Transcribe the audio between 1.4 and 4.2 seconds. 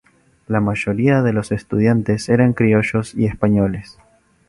estudiantes eran criollos y españoles.